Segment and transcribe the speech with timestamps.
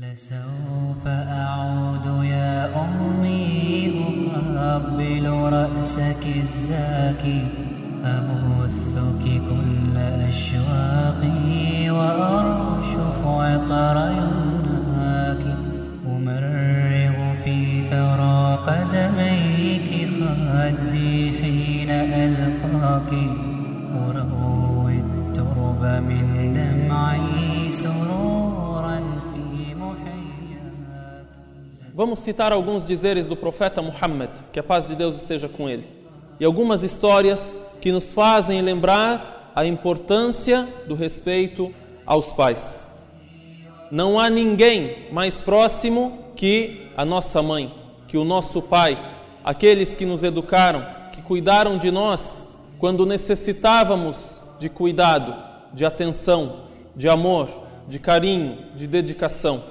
[0.00, 3.92] لسوف أعود يا أمي
[4.56, 7.46] أقبل رأسك الزاكي
[8.04, 9.96] أبثك كل
[10.28, 15.56] أشواقي وأرشف عطر يمناك
[16.06, 19.01] أمرغ في ثرى قدميك
[31.94, 35.86] Vamos citar alguns dizeres do profeta Muhammad, que a paz de Deus esteja com ele,
[36.40, 41.70] e algumas histórias que nos fazem lembrar a importância do respeito
[42.06, 42.80] aos pais.
[43.90, 47.70] Não há ninguém mais próximo que a nossa mãe,
[48.08, 48.96] que o nosso pai,
[49.44, 50.82] aqueles que nos educaram,
[51.12, 52.42] que cuidaram de nós
[52.78, 55.34] quando necessitávamos de cuidado,
[55.74, 56.62] de atenção,
[56.96, 57.50] de amor,
[57.86, 59.62] de carinho, de dedicação.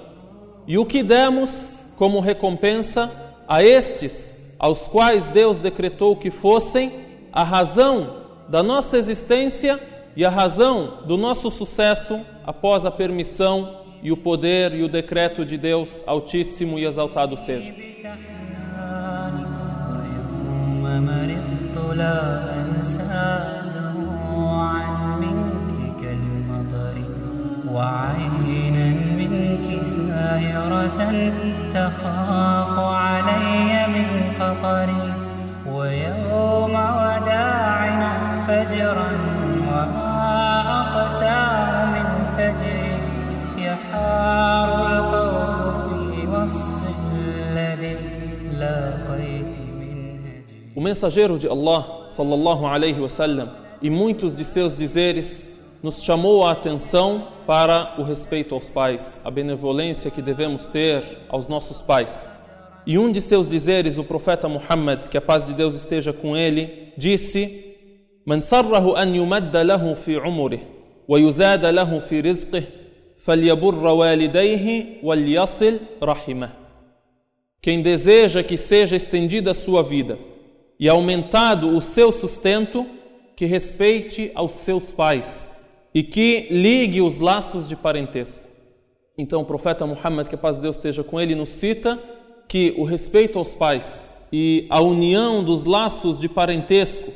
[0.68, 3.11] E o que demos como recompensa
[3.49, 6.93] a estes, aos quais Deus decretou que fossem
[7.33, 9.81] a razão da nossa existência
[10.17, 15.45] e a razão do nosso sucesso após a permissão e o poder e o decreto
[15.45, 17.75] de Deus Altíssimo e exaltado seja.
[27.77, 28.40] ويوم
[30.42, 31.34] ساهرة
[31.70, 34.08] تخاف علي من
[34.40, 35.14] خطري
[35.68, 38.14] ويوم وداعنا
[38.48, 39.12] فجرا
[39.68, 40.12] وما
[40.82, 41.42] أقسى
[41.94, 42.98] من فجري
[43.58, 46.82] يحار القول في وصف
[47.16, 47.96] الذي
[48.60, 50.74] لاقيت من هجري.
[50.76, 53.50] O mensageiro de Allah, sallallahu alaihi wasallam,
[53.82, 59.31] e muitos de seus dizeres nos chamou a atenção para o respeito aos pais, a
[59.31, 62.29] benevolência que devemos ter aos nossos pais.
[62.87, 66.37] E um de seus dizeres, o profeta Muhammad, que a paz de Deus esteja com
[66.37, 67.67] ele, disse:
[68.27, 70.59] من سره أن يمد له في عمره
[71.09, 72.63] ويزاد له في رزقه
[73.19, 76.51] فليبر والديه وليصل رحمه
[77.63, 80.19] quem deseja que seja estendida a sua vida
[80.79, 82.87] e aumentado o seu sustento,
[83.35, 85.57] que respeite aos seus pais
[85.94, 88.44] e que ligue os laços de parentesco.
[89.18, 92.00] Então, o profeta Muhammad, que a paz de Deus esteja com ele, nos cita
[92.48, 97.12] que o respeito aos pais e a união dos laços de parentesco,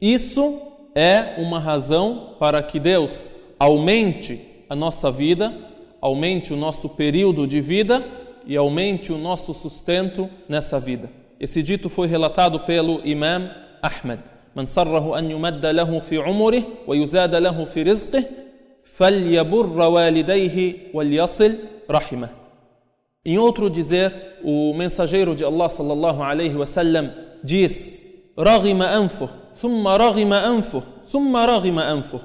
[0.00, 0.60] isso
[0.94, 5.52] é uma razão para que Deus aumente a nossa vida,
[6.00, 8.04] aumente o nosso período de vida
[8.46, 11.10] e aumente o nosso sustento nessa vida.
[11.38, 13.50] Esse dito foi relatado pelo Imam
[13.82, 14.33] Ahmed.
[14.56, 18.24] من سره أن يمد له في عمره ويزاد له في رزقه
[18.84, 21.52] فليبر والديه وليصل
[21.90, 22.28] رحمه.
[23.26, 24.12] Em outro dizer,
[24.44, 27.10] o mensageiro de Allah sallallahu alaihi wasallam
[27.42, 27.92] diz:
[28.38, 32.20] رغم أنفه ثم رغم أنفه ثم رغم أنفه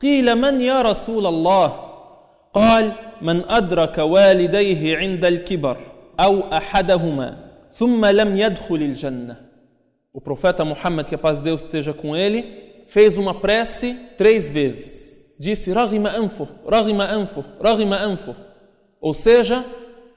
[0.00, 1.68] قيل من يا رسول الله؟
[2.54, 5.76] قال من أدرك والديه عند الكبر
[6.20, 7.36] أو أحدهما
[7.70, 9.45] ثم لم يدخل الجنة.
[10.16, 14.48] O profeta Muhammad, que a paz de Deus esteja com ele, fez uma prece três
[14.48, 15.14] vezes.
[15.38, 18.34] Disse: Raghima anfu, Raghima anfu, Raghima anfu.
[18.98, 19.62] Ou seja,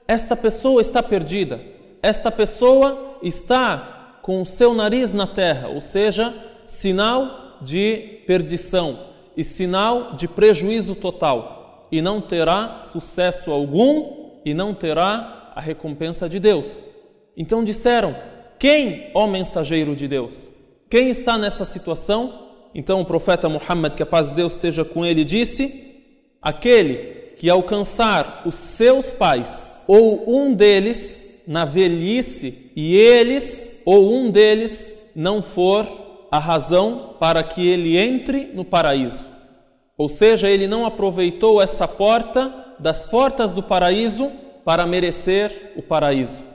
[0.08, 1.60] esta pessoa está perdida,
[2.02, 6.32] esta pessoa está com o seu nariz na terra, ou seja,
[6.66, 9.00] sinal de perdição
[9.36, 16.26] e sinal de prejuízo total, e não terá sucesso algum e não terá a recompensa
[16.26, 16.88] de Deus.
[17.36, 18.29] Então disseram:
[18.60, 20.52] Quem, ó mensageiro de Deus?
[20.90, 22.48] Quem está nessa situação?
[22.74, 25.94] Então o profeta Muhammad, que a paz de Deus esteja com ele, disse:
[26.42, 34.30] Aquele que alcançar os seus pais ou um deles na velhice e eles ou um
[34.30, 35.86] deles não for
[36.30, 39.24] a razão para que ele entre no paraíso.
[39.96, 44.30] Ou seja, ele não aproveitou essa porta das portas do paraíso
[44.66, 46.49] para merecer o paraíso.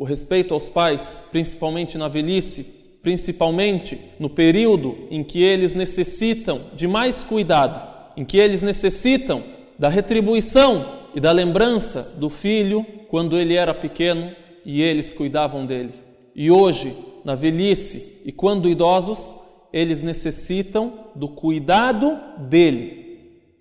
[0.00, 2.64] O respeito aos pais, principalmente na velhice,
[3.02, 9.44] principalmente no período em que eles necessitam de mais cuidado, em que eles necessitam
[9.78, 15.92] da retribuição e da lembrança do filho quando ele era pequeno e eles cuidavam dele.
[16.34, 19.36] E hoje, na velhice e quando idosos,
[19.70, 22.18] eles necessitam do cuidado
[22.48, 23.18] dele.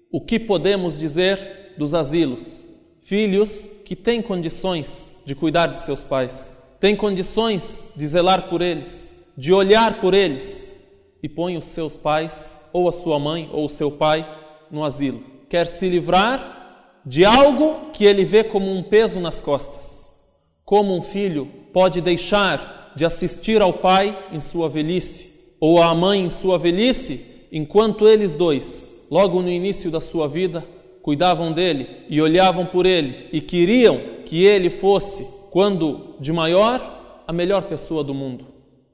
[0.10, 2.69] O que podemos dizer dos asilos?
[3.10, 9.26] Filhos que têm condições de cuidar de seus pais, têm condições de zelar por eles,
[9.36, 10.76] de olhar por eles
[11.24, 14.24] e põe os seus pais, ou a sua mãe, ou o seu pai,
[14.70, 15.24] no asilo.
[15.50, 20.08] Quer se livrar de algo que ele vê como um peso nas costas.
[20.64, 26.22] Como um filho pode deixar de assistir ao pai em sua velhice ou à mãe
[26.22, 30.64] em sua velhice, enquanto eles dois, logo no início da sua vida,
[31.02, 37.34] cuidavam dele e olhavam por ele e queriam que ele fosse, quando de maior, a
[37.34, 38.46] melhor pessoa do mundo.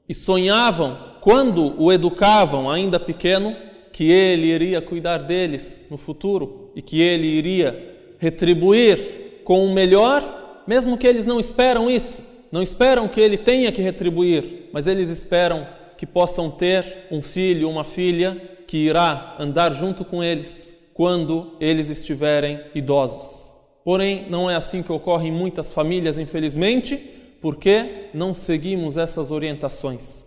[0.08, 3.56] E sonhavam, quando o educavam ainda pequeno,
[3.92, 10.62] que ele iria cuidar deles no futuro e que ele iria retribuir com o melhor,
[10.66, 12.18] mesmo que eles não esperam isso,
[12.52, 15.66] não esperam que ele tenha que retribuir, mas eles esperam
[15.96, 21.90] que possam ter um filho, uma filha que irá andar junto com eles quando eles
[21.90, 23.50] estiverem idosos.
[23.84, 26.96] Porém, não é assim que ocorre em muitas famílias, infelizmente,
[27.40, 30.24] porque não seguimos essas orientações.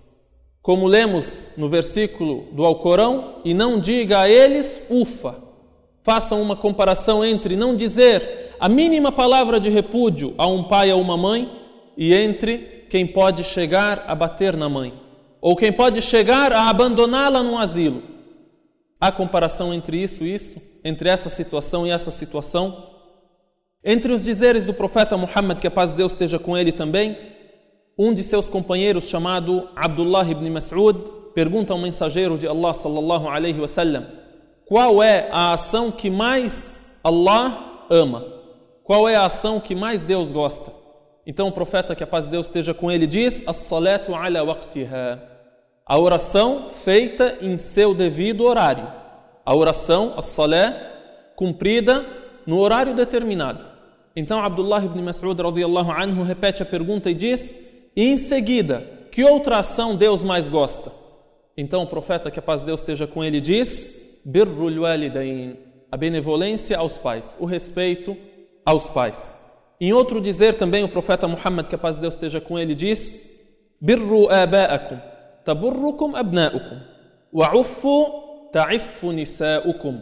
[0.61, 5.35] Como lemos no versículo do Alcorão, e não diga a eles ufa.
[6.03, 11.01] Façam uma comparação entre não dizer a mínima palavra de repúdio a um pai ou
[11.01, 11.51] uma mãe
[11.97, 14.93] e entre quem pode chegar a bater na mãe
[15.41, 18.03] ou quem pode chegar a abandoná-la num asilo.
[18.99, 22.89] Há comparação entre isso e isso, entre essa situação e essa situação?
[23.83, 27.17] Entre os dizeres do profeta Muhammad, que a paz de Deus esteja com ele também,
[27.97, 30.97] um de seus companheiros, chamado Abdullah ibn Mas'ud,
[31.33, 34.05] pergunta ao mensageiro de Allah sallallahu alaihi wasallam:
[34.65, 38.25] Qual é a ação que mais Allah ama?
[38.83, 40.73] Qual é a ação que mais Deus gosta?
[41.25, 45.21] Então o profeta, que a paz de Deus esteja com ele, diz: As-salatu ala waqtiha.
[45.89, 48.87] A oração feita em seu devido horário.
[49.43, 52.05] A oração, as-salé, cumprida
[52.45, 53.65] no horário determinado.
[54.15, 57.55] Então Abdullah ibn Mas'ud radiyallahu anhu repete a pergunta e diz:
[57.95, 60.91] e em seguida, que outra ação Deus mais gosta?
[61.57, 65.57] Então o profeta, que a paz de Deus esteja com ele, diz: Birrul walidain,
[65.91, 68.15] a benevolência aos pais, o respeito
[68.63, 69.33] aos pais.
[69.81, 72.75] Em outro dizer também, o profeta Muhammad, que a paz de Deus esteja com ele,
[72.75, 73.39] diz:
[73.81, 75.08] Birru aba'akum,
[75.45, 76.81] taburrukum abna'ukum,
[77.33, 80.01] wa'uffu ta'iffu nisa'ukum.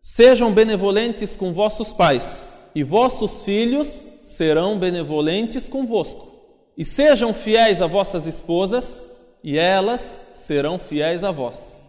[0.00, 6.32] Sejam benevolentes com vossos pais, e vossos filhos serão benevolentes convosco.
[6.76, 9.06] E sejam fiéis a vossas esposas,
[9.44, 11.82] e elas serão fiéis a vós.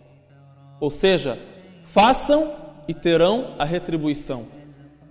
[0.80, 1.40] Ou seja,
[1.84, 2.52] façam
[2.88, 4.46] e terão a retribuição.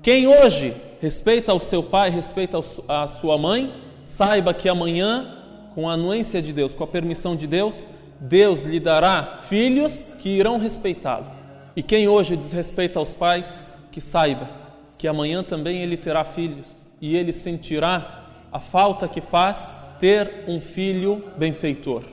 [0.02, 3.72] Quem hoje respeita o seu pai, respeita a sua mãe,
[4.05, 5.42] saiba que amanhã,
[5.74, 7.86] com a anuência de Deus, com a permissão de Deus,
[8.20, 11.26] Deus lhe dará filhos que irão respeitá-lo.
[11.74, 14.62] E quem hoje desrespeita aos pais, que saiba
[15.02, 20.60] que amanhã também ele terá filhos e ele sentirá a falta que faz ter um
[20.60, 22.04] filho benfeitor.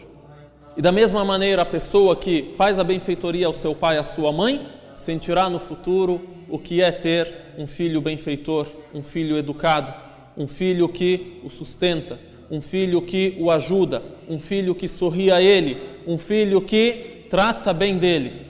[0.75, 4.03] E da mesma maneira, a pessoa que faz a benfeitoria ao seu pai e à
[4.03, 4.65] sua mãe
[4.95, 9.93] sentirá no futuro o que é ter um filho benfeitor, um filho educado,
[10.35, 12.17] um filho que o sustenta,
[12.50, 15.76] um filho que o ajuda, um filho que sorri a ele,
[16.06, 18.44] um filho que trata bem dele.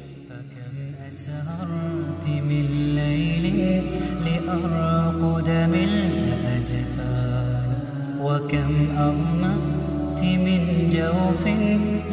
[8.25, 11.47] وكم أغمأت من جوف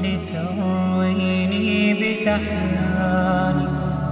[0.04, 3.57] لترويني بتحنان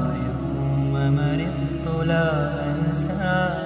[0.01, 2.29] ويوم مرضت لا
[2.71, 3.62] أنسى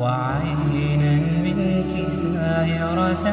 [0.00, 1.14] وعينا
[1.44, 3.26] منك ساهرة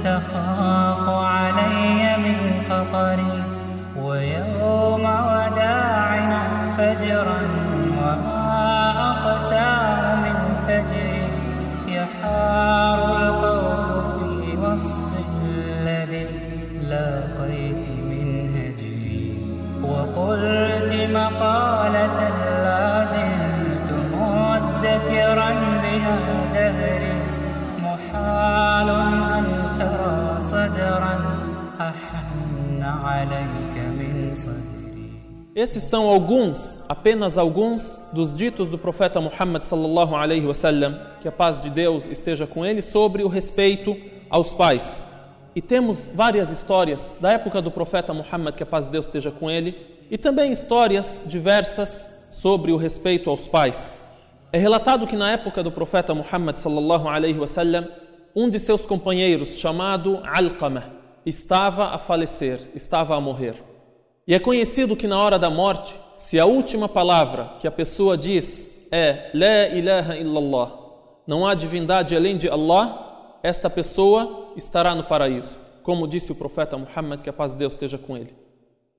[0.00, 2.38] تخاف علي من
[2.70, 3.42] خطري
[3.96, 6.42] ويوم وداعنا
[6.78, 7.40] فجرا
[7.98, 8.44] وما
[9.10, 9.94] أقسى
[10.66, 11.24] فجري
[11.88, 15.10] يحار القول في وصف
[15.44, 16.26] الذي
[16.90, 19.38] لاقيت من هجري.
[19.82, 22.33] وقلت مقالة
[25.93, 26.15] مدكرا بها
[26.53, 27.13] دهري
[27.79, 31.15] محال أن ترى صدرا
[31.79, 34.79] أحن عليك من صدري
[35.55, 41.31] Esses são alguns, apenas alguns, dos ditos do profeta Muhammad sallallahu alaihi wasallam, que a
[41.33, 43.97] paz de Deus esteja com ele, sobre o respeito
[44.29, 45.01] aos pais.
[45.53, 49.31] E temos várias histórias da época do profeta Muhammad, que a paz de Deus esteja
[49.31, 49.75] com ele,
[50.09, 53.97] e também histórias diversas sobre o respeito aos pais.
[54.54, 57.88] É relatado que na época do profeta Muhammad sallallahu alaihi wasallam,
[58.36, 60.92] um de seus companheiros, chamado Alqamah,
[61.26, 63.56] estava a falecer, estava a morrer.
[64.28, 68.16] E é conhecido que na hora da morte, se a última palavra que a pessoa
[68.16, 70.72] diz é La ilaha illallah,
[71.26, 76.78] não há divindade além de Allah, esta pessoa estará no paraíso, como disse o profeta
[76.78, 78.32] Muhammad, que a paz de Deus esteja com ele.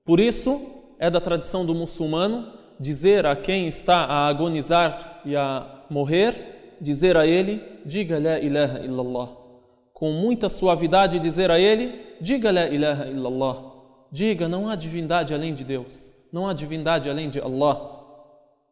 [0.04, 0.60] Por isso,
[0.98, 7.16] é da tradição do muçulmano dizer a quem está a agonizar e a morrer, dizer
[7.16, 9.28] a ele, diga la ilaha illallah.
[9.92, 13.76] Com muita suavidade dizer a ele, diga la ilaha illallah.
[14.10, 17.96] Diga, não há divindade além de Deus, não há divindade além de Allah.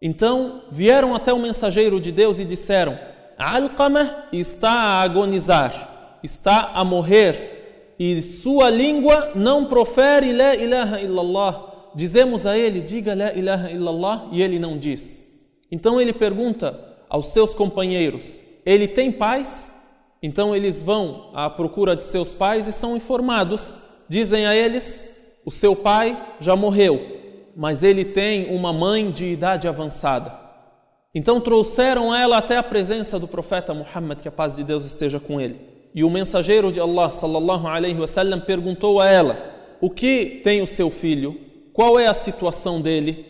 [0.00, 2.98] Então vieram até o mensageiro de Deus e disseram:
[3.36, 11.90] Alqamah está a agonizar, está a morrer, e sua língua não profere la ilaha illallah.
[11.94, 15.23] Dizemos a ele, diga la ilaha illallah, e ele não diz.
[15.74, 16.78] Então ele pergunta
[17.08, 19.74] aos seus companheiros: ele tem pais?
[20.22, 23.76] Então eles vão à procura de seus pais e são informados.
[24.08, 25.04] Dizem a eles:
[25.44, 27.04] o seu pai já morreu,
[27.56, 30.38] mas ele tem uma mãe de idade avançada.
[31.12, 35.18] Então trouxeram ela até a presença do profeta Muhammad, que a paz de Deus esteja
[35.18, 35.58] com ele.
[35.92, 39.36] E o mensageiro de Allah, sallallahu alaihi wasallam, perguntou a ela:
[39.80, 41.36] "O que tem o seu filho?
[41.72, 43.26] Qual é a situação dele?"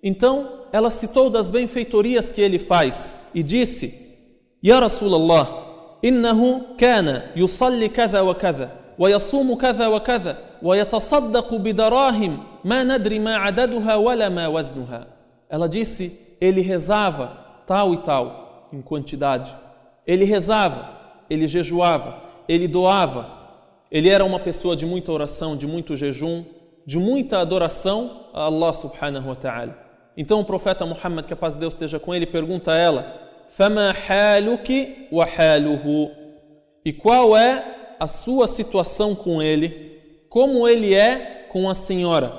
[0.00, 4.16] Então ela citou das benfeitorias que ele faz e disse:
[4.62, 5.48] Ya Rasulallah,
[6.02, 12.84] innahu kana yusalli kada wa kada, wa yasumu kada wa kada, wa yatasaddaqu bidarahim ma
[12.84, 15.06] nadri ma adaduha wala ma waznuha.
[15.48, 17.36] Ela disse: ele rezava
[17.66, 19.54] tal e tal em quantidade.
[20.06, 20.88] Ele rezava,
[21.28, 23.38] ele jejuava, ele doava.
[23.90, 26.44] Ele era uma pessoa de muita oração, de muito jejum,
[26.86, 29.89] de muita adoração a Allah subhanahu wa ta'ala.
[30.20, 33.46] Então o profeta Muhammad, que a paz de Deus esteja com ele, pergunta a ela:
[33.48, 36.10] "Fama haluki wa haluhu?"
[36.84, 39.98] E qual é a sua situação com ele?
[40.28, 42.38] Como ele é com a senhora?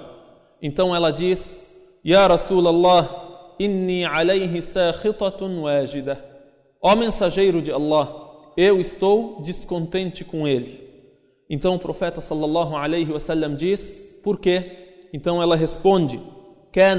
[0.61, 1.59] Então ela diz:
[2.05, 6.23] "Ya Rasulallah, inni alayhi sakhitatun wajida.
[6.79, 8.07] Ó mensageiro de Allah,
[8.55, 10.87] eu estou descontente com ele.
[11.49, 15.07] Então o profeta sallallahu alayhi wasallam diz: Por quê?
[15.11, 16.19] Então ela responde: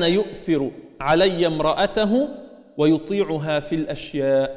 [0.08, 2.30] Yu'thiru alayya imra'atahu
[2.76, 4.50] wa yuti'uha fil ashya.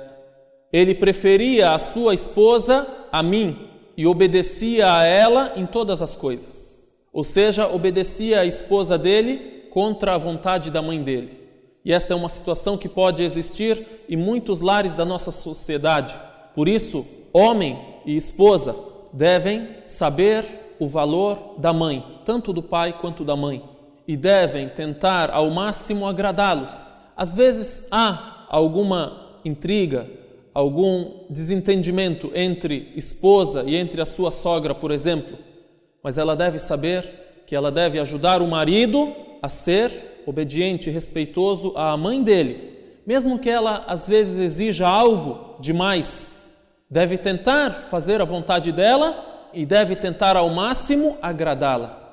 [0.72, 6.78] Ele preferia a sua esposa a mim e obedecia a ela em todas as coisas.
[7.14, 11.46] Ou seja, obedecia a esposa dele contra a vontade da mãe dele.
[11.84, 16.20] E esta é uma situação que pode existir em muitos lares da nossa sociedade.
[16.54, 18.76] Por isso, homem e esposa
[19.14, 20.46] devem saber
[20.80, 23.64] o valor da mãe, tanto do pai quanto da mãe,
[24.08, 26.90] e devem tentar ao máximo agradá-los.
[27.16, 30.08] Às vezes há alguma intriga,
[30.54, 35.38] algum desentendimento entre esposa e entre a sua sogra, por exemplo,
[36.04, 41.74] mas ela deve saber que ela deve ajudar o marido a ser obediente e respeitoso
[41.76, 42.74] à mãe dele,
[43.06, 46.32] mesmo que ela às vezes exija algo demais,
[46.90, 52.05] deve tentar fazer a vontade dela e deve tentar ao máximo agradá-la.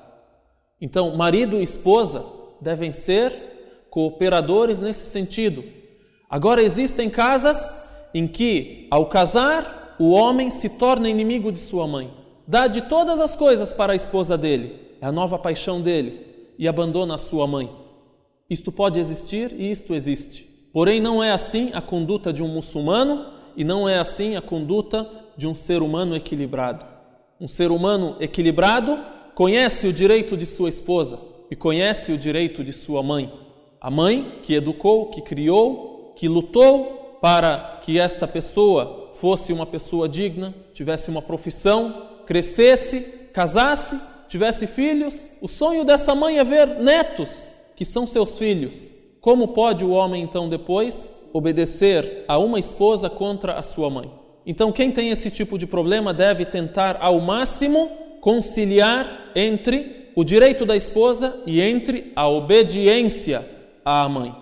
[0.82, 2.26] Então, marido e esposa
[2.60, 5.62] devem ser cooperadores nesse sentido.
[6.28, 7.76] Agora, existem casas
[8.12, 12.12] em que, ao casar, o homem se torna inimigo de sua mãe,
[12.48, 16.26] dá de todas as coisas para a esposa dele, é a nova paixão dele,
[16.58, 17.70] e abandona a sua mãe.
[18.50, 20.50] Isto pode existir e isto existe.
[20.72, 25.08] Porém, não é assim a conduta de um muçulmano e não é assim a conduta
[25.36, 26.84] de um ser humano equilibrado.
[27.40, 28.98] Um ser humano equilibrado
[29.34, 31.18] conhece o direito de sua esposa
[31.50, 33.32] e conhece o direito de sua mãe.
[33.80, 40.08] A mãe que educou, que criou, que lutou para que esta pessoa fosse uma pessoa
[40.08, 43.00] digna, tivesse uma profissão, crescesse,
[43.32, 43.98] casasse,
[44.28, 45.30] tivesse filhos.
[45.40, 48.92] O sonho dessa mãe é ver netos que são seus filhos.
[49.20, 54.10] Como pode o homem então depois obedecer a uma esposa contra a sua mãe?
[54.44, 60.64] Então, quem tem esse tipo de problema deve tentar ao máximo conciliar entre o direito
[60.64, 63.44] da esposa e entre a obediência
[63.84, 64.32] à mãe.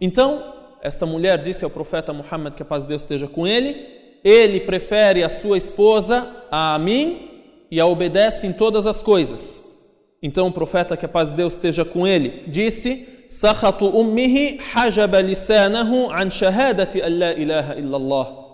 [0.00, 0.42] Então,
[0.82, 3.76] esta mulher disse ao profeta Muhammad que a paz de Deus esteja com ele:
[4.24, 7.28] ele prefere a sua esposa a mim
[7.70, 9.62] e a obedece em todas as coisas.
[10.22, 15.20] Então o profeta, que a paz de Deus esteja com ele, disse: "Sakhatu ummihi hajaba
[15.20, 18.48] lisanahu an shahadati an la ilaha illallah."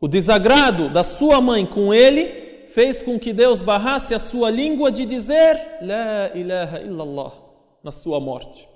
[0.00, 2.45] O desagrado da sua mãe com ele
[2.76, 7.32] fez com que Deus barrasse a sua língua de dizer la ilaha illallah
[7.82, 8.68] na sua morte.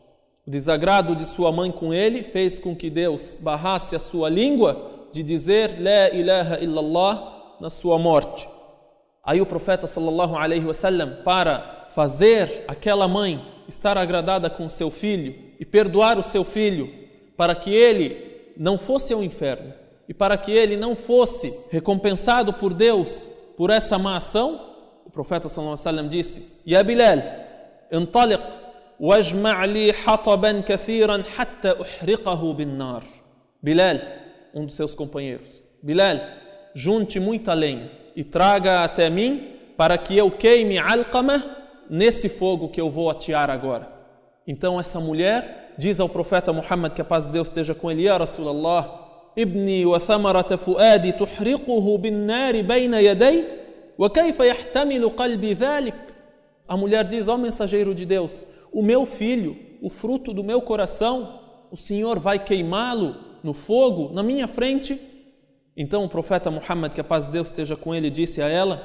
[0.46, 5.08] O desagrado de sua mãe com ele fez com que Deus barrasse a sua língua
[5.12, 8.48] de dizer la ilaha illallah na sua morte.
[9.22, 15.34] Aí o profeta sallallahu alaihi wasallam para fazer aquela mãe estar agradada com seu filho
[15.60, 16.90] e perdoar o seu filho
[17.36, 18.16] para que ele
[18.56, 19.74] não fosse ao inferno
[20.08, 23.30] e para que ele não fosse recompensado por Deus
[23.60, 24.58] por essa má ação,
[25.04, 27.18] o profeta sallallahu alaihi disse: "Ya Bilal,
[27.92, 28.40] entaliq
[29.68, 33.02] li hataban kathiran hatta uhriqahu bin nar."
[33.62, 33.98] Bilal,
[34.54, 35.60] um dos seus companheiros.
[35.82, 36.16] Bilal,
[36.74, 41.44] junte muita lenha e traga até mim para que eu queime Alqama
[41.90, 43.92] nesse fogo que eu vou atear agora.
[44.46, 48.04] Então essa mulher diz ao profeta Muhammad que a paz de Deus esteja com ele:
[48.04, 48.99] "Ya Rasulallah,
[49.39, 53.43] ابني وثمرة فؤادي تحرقه بالنار بين يدي
[53.97, 55.95] وكيف يحتمل قلبي ذلك
[56.67, 60.59] A mulher diz, ó oh, mensageiro de Deus, o meu filho, o fruto do meu
[60.59, 64.99] coração, o Senhor vai queimá-lo no fogo na minha frente?
[65.77, 68.81] Então o profeta Muhammad, que a paz de Deus esteja com ele, disse a ela: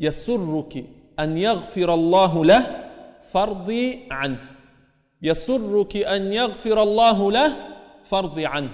[0.00, 2.62] Yasurruki an yaghfir Allahu lah
[3.22, 4.38] fardi an.
[5.22, 7.50] Yasurruki an yaghfir Allahu lah
[8.04, 8.70] fardi an.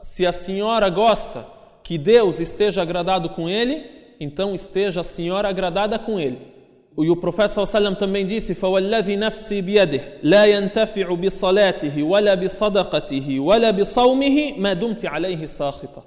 [0.00, 1.46] Se a senhora gosta
[1.82, 3.84] que Deus esteja agradado com ele,
[4.20, 6.56] então esteja a senhora agradada com ele.
[6.98, 13.70] E o profeta sallam também disse: "فوالذي نفسي بيده لا ينتفع بصلاته ولا بصدقته ولا
[13.70, 16.02] بصومه ما دمت عليه ساخطا".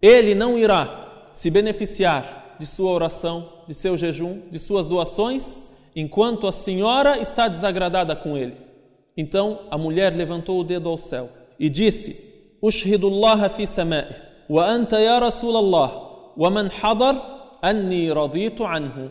[0.00, 5.58] Ele não irá se beneficiar de sua oração, de seu jejum, de suas doações,
[5.94, 8.56] enquanto a senhora está desagradada com ele.
[9.16, 11.28] Então a mulher levantou o dedo ao céu
[11.58, 12.31] e disse:
[12.62, 14.14] "Ushhidu Allah fi sama'i
[14.48, 19.10] wa anta ya Rasul Allah wa man hadar anni raditu anhu".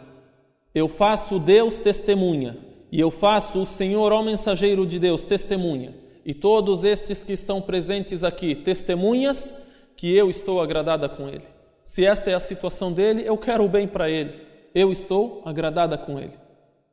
[0.73, 2.57] Eu faço Deus testemunha,
[2.91, 7.61] e eu faço o Senhor, ó mensageiro de Deus, testemunha, e todos estes que estão
[7.61, 9.53] presentes aqui, testemunhas,
[9.95, 11.43] que eu estou agradada com ele.
[11.83, 14.33] Se esta é a situação dele, eu quero o bem para ele.
[14.75, 16.33] Eu estou agradada com ele.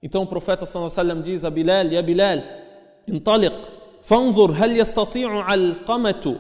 [0.03, 2.39] Então o profeta sallallahu alaihi wasallam diz a Bilal: "Ya Bilal,
[3.09, 6.36] انطلق فانظر هل يستطيع علقمة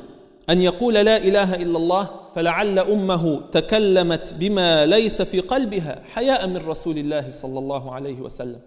[0.50, 6.58] أن يقول لا إله إلا الله فلعل أمه تكلمت بما ليس في قلبها حياء من
[6.58, 8.60] رسول الله صلى الله عليه وسلم.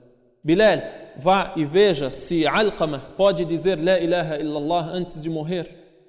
[0.45, 0.81] بلال
[1.21, 5.67] فا إيفيجا سي علقمة بودي ديزير لا إله إلا الله antes de morrer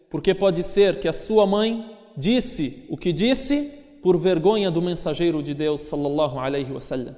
[0.10, 1.78] porque pode ser que a ماي
[2.18, 3.54] mãe وكي o بور disse
[4.04, 7.14] دو vergonha do mensageiro صلى الله عليه وسلم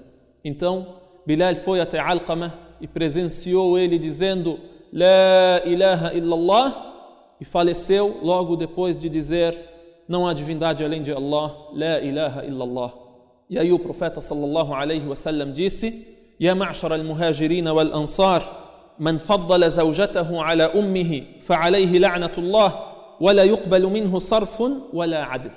[0.46, 0.86] então
[1.28, 4.60] بلال foi até Alqamah e presenciou ele dizendo
[4.95, 9.57] La ilaha illallah e faleceu logo depois de dizer
[10.09, 12.93] não há divindade além de Allah, la ilaha illallah.
[13.49, 16.11] E aí o profeta sallallahu alaihi wasallam disse:
[16.41, 18.43] يا معشر المهاجرين والأنصار
[18.99, 22.81] من فضل زوجته على أمه فعليه لعنة الله
[23.21, 25.51] ولا يقبل منه صرف ولا عدل.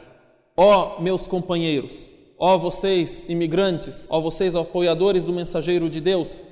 [0.56, 6.00] Ó oh, meus companheiros, ó oh, vocês imigrantes, ó oh, vocês apoiadores do mensageiro de
[6.00, 6.44] Deus,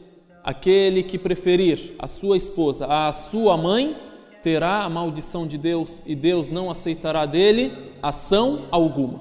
[0.46, 3.96] aquele que preferir a sua esposa à sua mãe,
[4.44, 9.20] terá a maldição de Deus e Deus não aceitará dele ação alguma.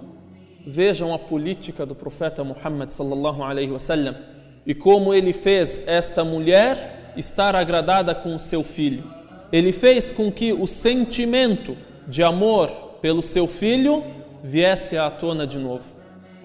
[0.68, 4.16] Vejam a política do profeta Muhammad sallallahu alaihi wasallam
[4.68, 9.04] e como ele fez esta mulher estar agradada com o seu filho.
[9.52, 11.76] Ele fez com que o sentimento
[12.08, 12.70] de amor
[13.02, 14.04] pelo seu filho
[14.44, 15.86] viesse à tona de novo.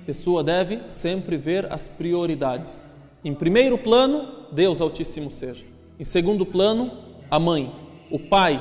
[0.03, 2.90] A pessoa deve sempre ver as prioridades.
[3.25, 5.67] Em primeiro plano, Deus Altíssimo seja.
[5.99, 6.91] Em segundo plano,
[7.31, 7.73] a mãe
[8.11, 8.61] o pai,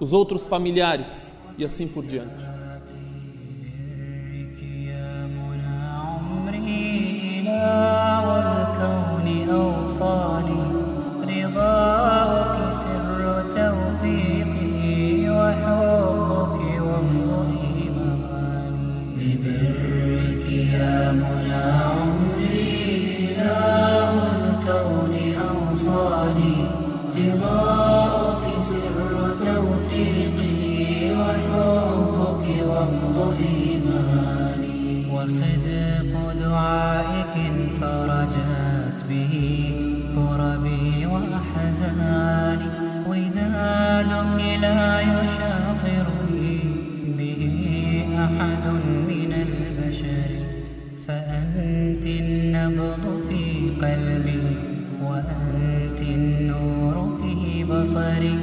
[0.00, 2.44] os outros familiares e assim por diante.
[53.82, 54.42] قلبي
[55.02, 58.38] وأنت النور في بصري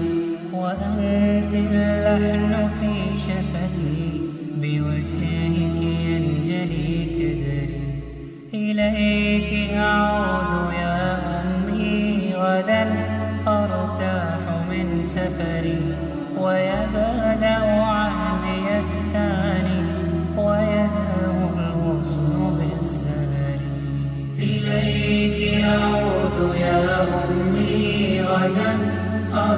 [0.54, 4.22] وأنت اللحن في شفتي
[4.62, 7.70] بوجهك ينجلي كدري
[8.54, 10.65] إليك أعود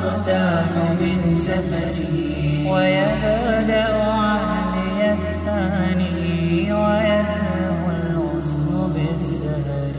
[0.08, 0.70] أرتاح
[1.02, 2.68] من سفري.
[2.72, 9.96] ويبدأ عهدي الثاني ويزهو الغصن بالسهر.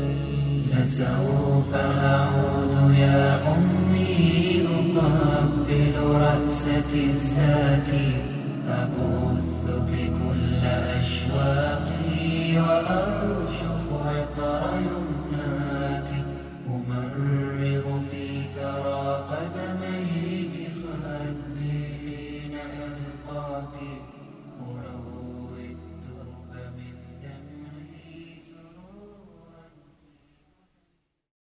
[0.72, 4.66] لسوف أعود يا أمي
[4.96, 5.94] أقبل
[6.24, 8.17] رأسك الزاكي.